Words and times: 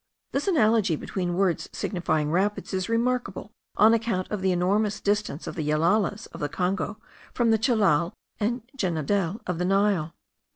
This 0.31 0.47
analogy 0.47 0.95
between 0.95 1.35
words 1.35 1.69
signifying 1.71 2.31
rapids 2.31 2.73
is 2.73 2.89
remarkable, 2.89 3.51
on 3.77 3.93
account 3.93 4.31
of 4.31 4.41
the 4.41 4.51
enormous 4.51 4.99
distance 4.99 5.45
of 5.45 5.53
the 5.53 5.63
yellalas 5.69 6.25
of 6.31 6.39
the 6.39 6.49
Congo 6.49 6.97
from 7.35 7.51
the 7.51 7.59
chellal 7.59 8.13
and 8.39 8.63
djenadel 8.75 9.41
of 9.45 9.59
the 9.59 9.65
Nile. 9.65 10.15